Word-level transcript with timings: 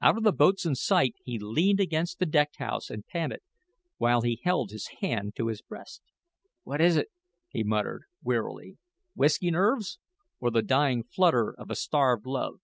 Out 0.00 0.16
of 0.16 0.24
the 0.24 0.32
boatswain's 0.32 0.82
sight 0.82 1.14
he 1.22 1.38
leaned 1.38 1.78
against 1.78 2.18
the 2.18 2.26
deck 2.26 2.56
house 2.56 2.90
and 2.90 3.06
panted, 3.06 3.42
while 3.96 4.22
he 4.22 4.40
held 4.42 4.72
his 4.72 4.88
hand 5.02 5.36
to 5.36 5.46
his 5.46 5.62
breast. 5.62 6.02
"What 6.64 6.80
is 6.80 6.96
it?" 6.96 7.10
he 7.48 7.62
muttered, 7.62 8.02
wearily; 8.24 8.78
"whisky 9.14 9.52
nerves, 9.52 10.00
or 10.40 10.50
the 10.50 10.62
dying 10.62 11.04
flutter 11.04 11.52
of 11.56 11.70
a 11.70 11.76
starved 11.76 12.26
love. 12.26 12.58